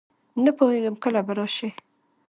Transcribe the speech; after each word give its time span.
نه 0.43 0.51
پوهېږم 0.57 0.95
کله 1.03 1.19
به 1.27 1.33
راشي. 1.37 1.69